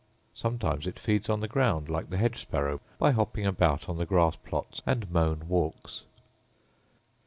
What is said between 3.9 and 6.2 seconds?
the grass plots and mown walks.